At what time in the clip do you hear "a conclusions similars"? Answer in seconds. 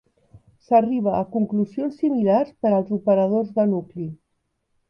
1.17-2.51